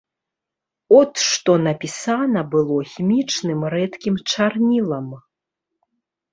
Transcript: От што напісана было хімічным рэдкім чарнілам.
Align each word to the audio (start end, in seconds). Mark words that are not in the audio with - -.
От 0.99 1.11
што 1.31 1.57
напісана 1.67 2.41
было 2.55 2.79
хімічным 2.95 3.59
рэдкім 3.77 4.15
чарнілам. 4.33 5.07